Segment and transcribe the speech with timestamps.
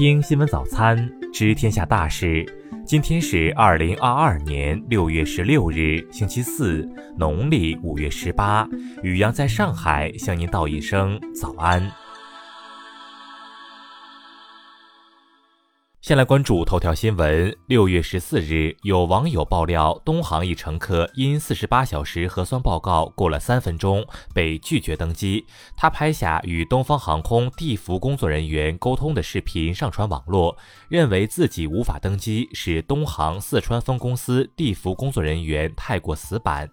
[0.00, 0.96] 听新闻早餐，
[1.30, 2.42] 知天下大事。
[2.86, 6.88] 今天是二零二二年六月十六日，星期四，
[7.18, 8.66] 农历五月十八。
[9.02, 11.86] 雨阳在上海向您道一声早安。
[16.10, 17.56] 先来关注头条新闻。
[17.66, 24.04] 六月十四日，有网友爆料，东航一乘客因四十八小时核酸报告过了三分钟，
[24.34, 25.46] 被拒绝登机。
[25.76, 36.68] 他拍下与东方航空地服工作人员沟通的视频上传网络，认为自己无法登机是东航四川分公司地服工作人员太过死板。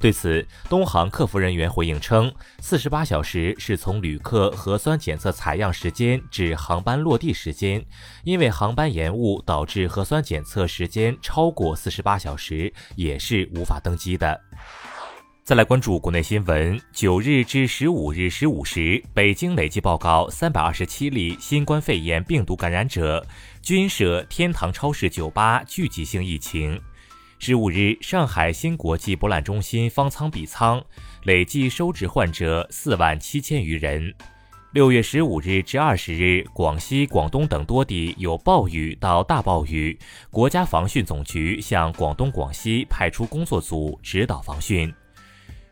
[0.00, 7.86] 对此，东航客服人员回应称，四十八小时是从旅客核酸检测采样时间至航班落地时间，
[8.24, 14.40] 因为航班班延误导致核酸检测时间超过四十八小时，也是无法登机的。
[15.44, 23.22] 再来关注国内新闻，九日至十五日十五时，北京累计报告三百二十七例新冠肺炎病毒感染者，
[23.60, 26.80] 均涉天堂超市酒吧聚集性疫情。
[27.38, 30.82] 十五日，上海新国际博览中心方舱比舱
[31.24, 34.14] 累计收治患者四万七千余人。
[34.72, 39.98] 六月十五日至二十日，广西、广东等多地有暴雨到大暴雨，
[40.30, 44.94] 国家防汛总局向广东、广西派出工作组指导防汛。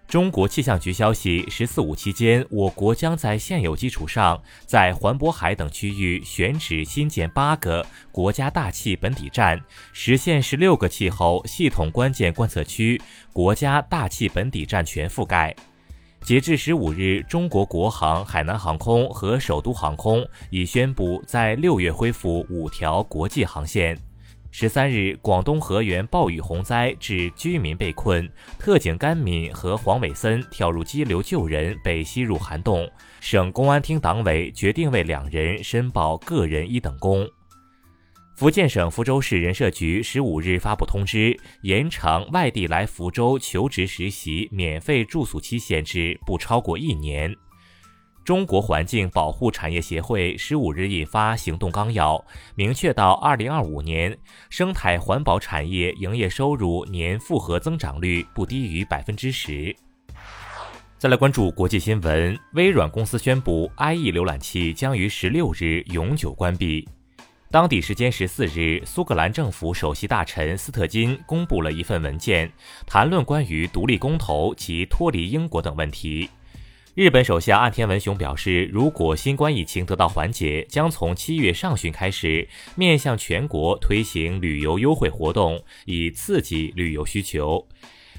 [0.09, 13.01] 中国气象局消息，“十四五”期间，我国将在现有基础上，在环渤海等区域选址新建八个国家大气本底站，实现十六个气候系统关键观测区
[13.33, 15.55] 国家大气本底站全覆盖。
[16.29, 23.99] 截至十五日，中国国航、海南航空和首都航空已宣布在六月恢复五条国际航线。
[24.51, 32.87] 十三日，广东河源暴雨洪灾致居民被困，特警甘敏和黄伟森跳入激流救人，被吸入涵洞。
[33.21, 37.27] 省公安厅党委决定为两人申报个人一等功。
[38.39, 47.35] 福建省福州市人社局十五日发布通知，延长外地来福州求职实习免费住宿期限至不超过一年。
[48.25, 52.25] 中国环境保护产业协会十五日印发行动纲要，
[52.55, 54.17] 明确到二零二五年，
[54.49, 59.75] 生态环保产业营业收入年复合增长率不低于百分之十。
[60.97, 66.89] 再来关注国际新闻，微软公司宣布，IE 浏览器将于十六日永久关闭。
[67.51, 72.53] 当地时间十四日，苏格兰政府首席大臣斯特金公布了一份文件，
[72.87, 76.29] 谈论关于独立公投及脱离英国等问题。
[76.95, 87.67] 日本首相岸田文雄表示，如果新冠疫情得到缓解，将从七月上旬开始面向全国推行旅游优惠活动，以刺激旅游需求。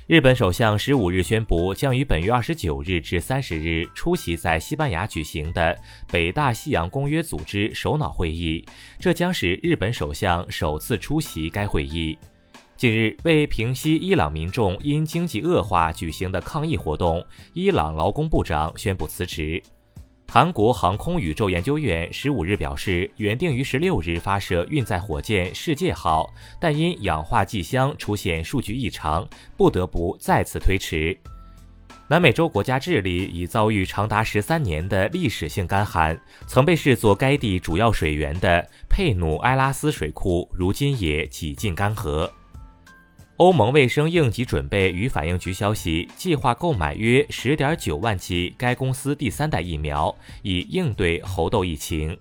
[0.09, 5.77] 日本首相十五日宣布，将于本月二十九日至三十日出席在西班牙举行的
[6.11, 8.65] 北大西洋公约组织首脑会议，
[8.97, 12.17] 这将是日本首相首次出席该会议。
[12.75, 19.61] 近日，为平息伊朗民众因经济恶化举行的抗议活动，伊朗劳工部长宣布辞职。
[20.31, 26.31] 韩国航空宇宙研究院十五日表示，原定于十六日发射运载火箭“世界号”，
[26.62, 31.18] 但因氧化剂箱出现数据异常，不得不再次推迟。
[32.07, 42.29] 南美洲国家智利已遭遇长达十三年的历史性干旱，曾被视作该地主要水源的佩努埃拉斯水库，如今也几近干涸。
[43.39, 52.17] 欧盟卫生应急准备与反应局消息，计划购买约十点九万剂该公司第三代疫苗，以应对猴痘疫情。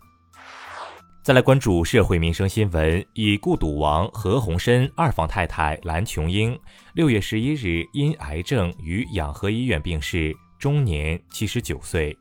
[1.20, 6.56] 再来关注社会民生新闻，已故赌王何鸿燊二房太太蓝琼英，
[6.94, 12.16] 六月十一日因癌症于养和医院病逝，终年七十九岁。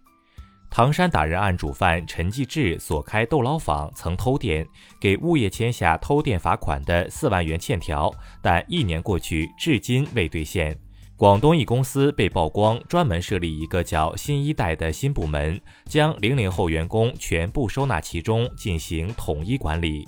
[0.78, 4.64] 唐山打人案主犯陈继志所开豆捞坊曾偷电，
[5.02, 10.78] 给物业签下偷电罚款的四万元欠条，但一年过去，至今未兑现。
[11.16, 20.08] 广东一公司被曝光专门设立一个叫“新一代”的新部门，将零零后员工全部收纳其中，进行统一管理。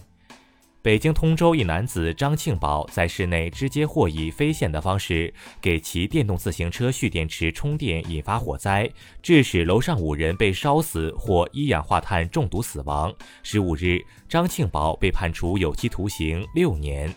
[0.81, 8.89] 北京通州一男子张庆宝在室内直接或以飞线的方式给其电动自行车蓄电池充电，引发火灾，
[9.21, 13.13] 致使楼上五人被烧死或一氧化碳中毒死亡。
[13.43, 13.99] 十五日，
[14.29, 17.13] 张庆宝被判处有期徒刑六年。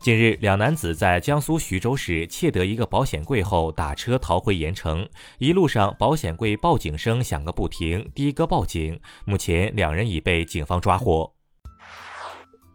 [0.00, 5.08] 近日，两男子在江苏徐州市窃得一个保险柜后，打车逃回盐城，
[5.38, 9.00] 一路上保险柜报警声响个不停，的哥报警。
[9.24, 11.32] 目前，两人已被警方抓获。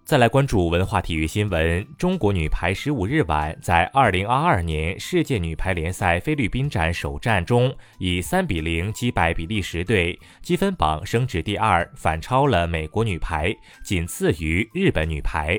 [0.06, 1.88] 再来关注文化体育新闻。
[1.98, 15.58] 中国女排十五日晚在二零二二年世界女排联赛菲律宾站首战中，以三比零击败比利时队，积分榜升至第二，反超了美国女排，仅次于日本女排。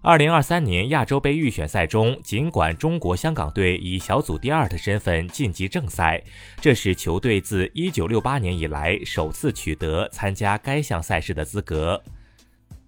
[0.00, 6.22] 二零二三年亚洲杯预选赛中，尽管中国香港队以小组第二的身份晋级正赛，
[6.58, 12.02] 这是球队自一九六八年以来首次取得参加该项赛事的资格。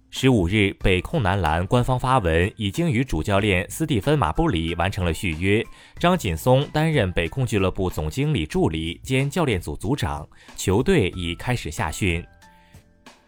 [0.09, 5.63] 十五日，北控男篮官方发文，已经与主教练斯蒂芬·马布里完成了续约，
[5.99, 12.23] 张锦松担任北控俱乐部总经理助理兼教练组组长，球队已开始夏训。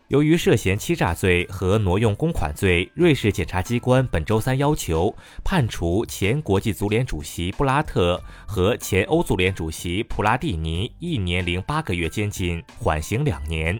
[0.08, 13.80] 由于涉嫌欺诈罪和挪用公款罪，瑞士检察机关本周三要求判处前国际足联主席布拉特和前欧足联主席普拉蒂尼一年零八个月监禁，缓刑两年。